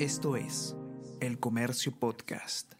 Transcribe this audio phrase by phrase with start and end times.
[0.00, 0.74] Esto es
[1.20, 2.72] El Comercio Podcast.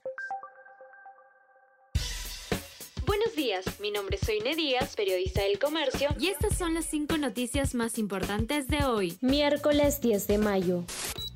[3.06, 7.16] Buenos días, mi nombre es Soine Díaz, periodista del Comercio, y estas son las cinco
[7.16, 10.84] noticias más importantes de hoy, miércoles 10 de mayo.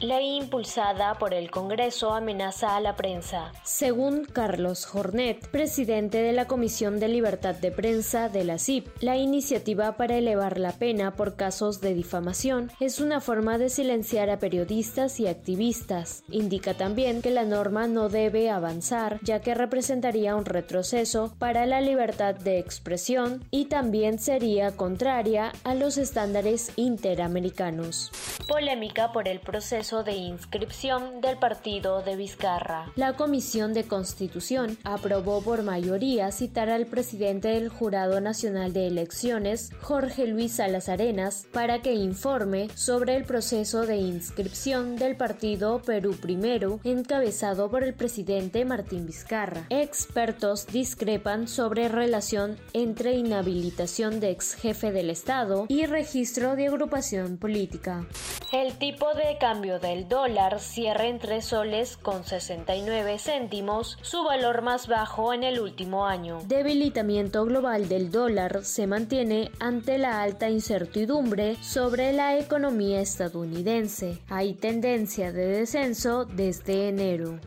[0.00, 3.50] Ley impulsada por el Congreso amenaza a la prensa.
[3.64, 9.16] Según Carlos Jornet, presidente de la Comisión de Libertad de Prensa de la CIP, la
[9.16, 14.38] iniciativa para elevar la pena por casos de difamación es una forma de silenciar a
[14.38, 16.22] periodistas y activistas.
[16.30, 21.80] Indica también que la norma no debe avanzar, ya que representaría un retroceso para la
[21.80, 28.12] libertad de expresión y también sería contraria a los estándares interamericanos.
[28.46, 32.92] Polémica por el proceso de inscripción del partido de Vizcarra.
[32.94, 39.70] La Comisión de Constitución aprobó por mayoría citar al presidente del Jurado Nacional de Elecciones,
[39.80, 46.14] Jorge Luis Salas Arenas, para que informe sobre el proceso de inscripción del partido Perú
[46.20, 49.64] Primero, encabezado por el presidente Martín Vizcarra.
[49.70, 57.38] Expertos discrepan sobre relación entre inhabilitación de ex jefe del Estado y registro de agrupación
[57.38, 58.06] política.
[58.52, 59.38] El tipo de
[59.78, 65.60] del dólar cierra en 3 soles con 69 céntimos, su valor más bajo en el
[65.60, 66.40] último año.
[66.46, 74.18] Debilitamiento global del dólar se mantiene ante la alta incertidumbre sobre la economía estadounidense.
[74.28, 77.38] Hay tendencia de descenso desde enero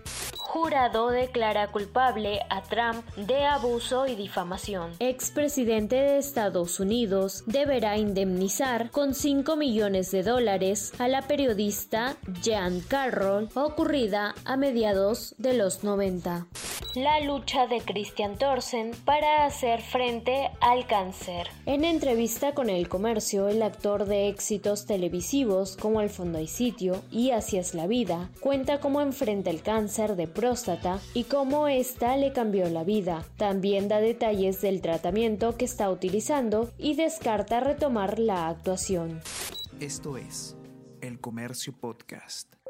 [0.52, 4.92] jurado declara culpable a Trump de abuso y difamación.
[5.00, 12.82] Expresidente de Estados Unidos deberá indemnizar con 5 millones de dólares a la periodista Jean
[12.82, 16.48] Carroll ocurrida a mediados de los 90
[16.96, 21.48] la lucha de Christian Thorsen para hacer frente al cáncer.
[21.66, 27.02] En entrevista con El Comercio, el actor de éxitos televisivos como El Fondo y Sitio
[27.10, 32.18] y Así es la vida, cuenta cómo enfrenta el cáncer de próstata y cómo ésta
[32.18, 33.26] le cambió la vida.
[33.38, 39.22] También da detalles del tratamiento que está utilizando y descarta retomar la actuación.
[39.80, 40.58] Esto es
[41.02, 42.61] El Comercio Podcast.